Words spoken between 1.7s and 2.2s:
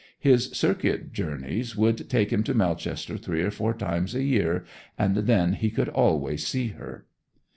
would